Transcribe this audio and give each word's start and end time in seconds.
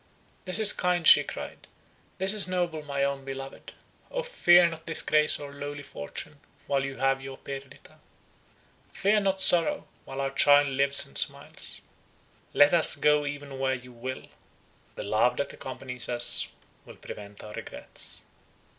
"This 0.45 0.57
is 0.57 0.73
kind," 0.73 1.05
she 1.07 1.23
cried; 1.23 1.67
"this 2.17 2.33
is 2.33 2.47
noble, 2.47 2.81
my 2.81 3.03
own 3.03 3.23
beloved! 3.23 3.73
O 4.09 4.23
fear 4.23 4.67
not 4.67 4.87
disgrace 4.87 5.39
or 5.39 5.53
lowly 5.53 5.83
fortune, 5.83 6.39
while 6.65 6.83
you 6.83 6.97
have 6.97 7.21
your 7.21 7.37
Perdita; 7.37 7.99
fear 8.91 9.19
not 9.19 9.39
sorrow, 9.39 9.85
while 10.05 10.19
our 10.19 10.31
child 10.31 10.69
lives 10.69 11.05
and 11.05 11.19
smiles. 11.19 11.83
Let 12.51 12.73
us 12.73 12.95
go 12.95 13.27
even 13.27 13.59
where 13.59 13.75
you 13.75 13.91
will; 13.91 14.27
the 14.95 15.03
love 15.03 15.37
that 15.37 15.53
accompanies 15.53 16.09
us 16.09 16.47
will 16.83 16.95
prevent 16.95 17.43
our 17.43 17.53
regrets." 17.53 18.23